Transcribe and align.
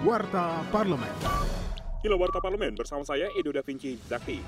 Warta 0.00 0.64
Parlemen. 0.72 1.12
Kilo 2.00 2.16
Warta 2.16 2.40
Parlemen 2.40 2.72
bersama 2.72 3.04
saya 3.04 3.28
Edo 3.36 3.52
Da 3.52 3.60
Vinci 3.60 4.00
Zakti. 4.08 4.40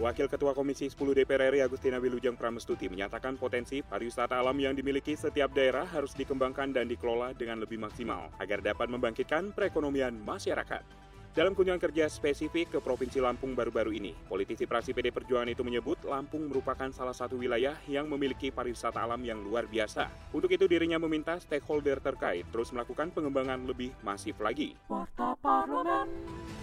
Wakil 0.00 0.32
Ketua 0.32 0.56
Komisi 0.56 0.88
10 0.88 0.96
DPR 0.96 1.52
RI 1.52 1.60
Agustina 1.60 2.00
Wilujeng 2.00 2.40
Pramestuti 2.40 2.88
menyatakan 2.88 3.36
potensi 3.36 3.84
pariwisata 3.84 4.40
alam 4.40 4.56
yang 4.56 4.72
dimiliki 4.72 5.12
setiap 5.12 5.52
daerah 5.52 5.84
harus 5.84 6.16
dikembangkan 6.16 6.72
dan 6.72 6.88
dikelola 6.88 7.36
dengan 7.36 7.60
lebih 7.60 7.84
maksimal 7.84 8.32
agar 8.40 8.64
dapat 8.64 8.88
membangkitkan 8.88 9.52
perekonomian 9.52 10.16
masyarakat. 10.24 11.03
Dalam 11.34 11.50
kunjungan 11.50 11.82
kerja 11.82 12.06
spesifik 12.06 12.70
ke 12.70 12.78
Provinsi 12.78 13.18
Lampung 13.18 13.58
baru-baru 13.58 13.90
ini, 13.90 14.14
politisi 14.30 14.70
praksi 14.70 14.94
PD 14.94 15.10
Perjuangan 15.10 15.50
itu 15.50 15.66
menyebut 15.66 15.98
Lampung 16.06 16.46
merupakan 16.46 16.86
salah 16.94 17.10
satu 17.10 17.34
wilayah 17.34 17.74
yang 17.90 18.06
memiliki 18.06 18.54
pariwisata 18.54 19.02
alam 19.02 19.18
yang 19.18 19.42
luar 19.42 19.66
biasa. 19.66 20.30
Untuk 20.30 20.54
itu 20.54 20.70
dirinya 20.70 20.94
meminta 21.02 21.34
stakeholder 21.42 21.98
terkait 21.98 22.46
terus 22.54 22.70
melakukan 22.70 23.10
pengembangan 23.10 23.66
lebih 23.66 23.90
masif 24.06 24.38
lagi. 24.38 24.78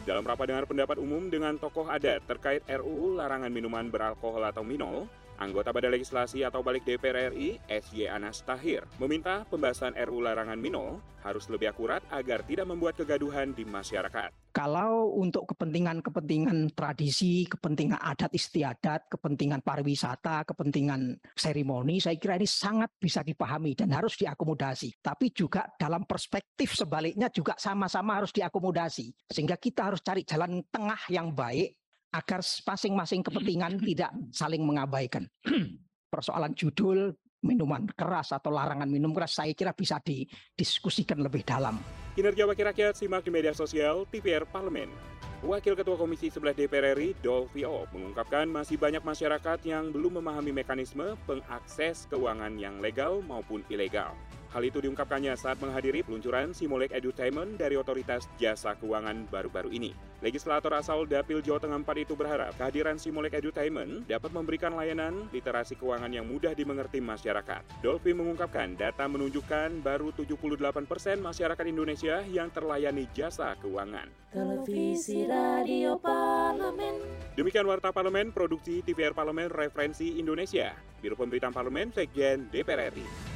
Dalam 0.08 0.24
rapat 0.24 0.48
dengar 0.48 0.64
pendapat 0.64 1.04
umum 1.04 1.28
dengan 1.28 1.60
tokoh 1.60 1.92
adat 1.92 2.24
terkait 2.24 2.64
RUU 2.64 3.20
larangan 3.20 3.52
minuman 3.52 3.92
beralkohol 3.92 4.48
atau 4.48 4.64
minol, 4.64 5.04
Anggota 5.42 5.74
Badan 5.74 5.98
Legislasi 5.98 6.46
atau 6.46 6.62
Balik 6.62 6.86
DPR 6.86 7.34
RI, 7.34 7.58
SY 7.66 8.06
Anas 8.06 8.46
Tahir, 8.46 8.86
meminta 9.02 9.42
pembahasan 9.50 9.98
RU 9.98 10.22
larangan 10.22 10.62
minol 10.62 11.02
harus 11.26 11.50
lebih 11.50 11.74
akurat 11.74 12.06
agar 12.14 12.46
tidak 12.46 12.70
membuat 12.70 12.94
kegaduhan 13.02 13.50
di 13.58 13.66
masyarakat. 13.66 14.30
Kalau 14.54 15.18
untuk 15.18 15.50
kepentingan-kepentingan 15.50 16.78
tradisi, 16.78 17.50
kepentingan 17.50 17.98
adat 17.98 18.30
istiadat, 18.36 19.10
kepentingan 19.10 19.66
pariwisata, 19.66 20.46
kepentingan 20.46 21.18
seremoni, 21.34 21.98
saya 21.98 22.22
kira 22.22 22.38
ini 22.38 22.46
sangat 22.46 22.94
bisa 23.02 23.26
dipahami 23.26 23.74
dan 23.74 23.96
harus 23.98 24.14
diakomodasi. 24.22 25.02
Tapi 25.02 25.34
juga 25.34 25.66
dalam 25.74 26.06
perspektif 26.06 26.78
sebaliknya 26.78 27.34
juga 27.34 27.58
sama-sama 27.58 28.22
harus 28.22 28.30
diakomodasi. 28.30 29.10
Sehingga 29.26 29.58
kita 29.58 29.90
harus 29.90 30.06
cari 30.06 30.22
jalan 30.22 30.62
tengah 30.70 31.02
yang 31.10 31.34
baik 31.34 31.81
agar 32.12 32.44
masing-masing 32.44 33.24
kepentingan 33.24 33.80
tidak 33.88 34.12
saling 34.36 34.64
mengabaikan. 34.64 35.28
Persoalan 36.14 36.52
judul 36.54 37.16
minuman 37.42 37.90
keras 37.98 38.30
atau 38.36 38.54
larangan 38.54 38.86
minum 38.86 39.16
keras 39.18 39.42
saya 39.42 39.52
kira 39.58 39.74
bisa 39.74 39.98
didiskusikan 40.04 41.18
lebih 41.18 41.42
dalam. 41.42 41.82
Kinerja 42.14 42.46
Wakil 42.46 42.70
Rakyat 42.70 42.94
simak 43.00 43.26
di 43.26 43.32
media 43.34 43.56
sosial 43.56 44.06
TVR 44.12 44.46
Parlemen. 44.46 44.92
Wakil 45.42 45.74
Ketua 45.74 45.98
Komisi 45.98 46.30
11 46.30 46.54
DPR 46.54 46.94
RI, 46.94 47.18
Dolvio, 47.18 47.90
mengungkapkan 47.90 48.46
masih 48.46 48.78
banyak 48.78 49.02
masyarakat 49.02 49.58
yang 49.66 49.90
belum 49.90 50.22
memahami 50.22 50.54
mekanisme 50.54 51.18
pengakses 51.26 52.06
keuangan 52.14 52.62
yang 52.62 52.78
legal 52.78 53.26
maupun 53.26 53.66
ilegal. 53.66 54.14
Hal 54.52 54.68
itu 54.68 54.84
diungkapkannya 54.84 55.32
saat 55.40 55.64
menghadiri 55.64 56.04
peluncuran 56.04 56.52
Simulek 56.52 56.92
Edutainment 56.92 57.56
dari 57.56 57.80
Otoritas 57.80 58.28
Jasa 58.36 58.76
Keuangan 58.76 59.32
baru-baru 59.32 59.72
ini. 59.72 59.96
Legislator 60.20 60.76
asal 60.76 61.08
Dapil 61.08 61.40
Jawa 61.40 61.64
Tengah 61.64 61.80
4 61.88 62.04
itu 62.04 62.14
berharap 62.20 62.52
kehadiran 62.60 63.00
Simulek 63.00 63.40
Edutainment 63.40 64.04
dapat 64.12 64.28
memberikan 64.36 64.76
layanan 64.76 65.32
literasi 65.32 65.80
keuangan 65.80 66.12
yang 66.12 66.28
mudah 66.28 66.52
dimengerti 66.52 67.00
masyarakat. 67.00 67.64
Dolphy 67.80 68.12
mengungkapkan 68.12 68.76
data 68.76 69.08
menunjukkan 69.08 69.80
baru 69.80 70.12
78% 70.12 70.84
persen 70.84 71.24
masyarakat 71.24 71.66
Indonesia 71.66 72.20
yang 72.28 72.52
terlayani 72.52 73.08
jasa 73.16 73.56
keuangan. 73.64 74.12
Televisi 74.36 75.24
Radio 75.32 75.96
Parlemen. 75.96 77.00
Demikian 77.40 77.64
Warta 77.72 77.96
Parlemen, 77.96 78.36
Produksi 78.36 78.84
TVR 78.84 79.16
Parlemen 79.16 79.48
Referensi 79.48 80.20
Indonesia. 80.20 80.76
Biro 81.00 81.16
Pemberitaan 81.16 81.56
Parlemen, 81.56 81.96
Sekjen 81.96 82.52
DPR 82.52 82.92
RI. 82.92 83.31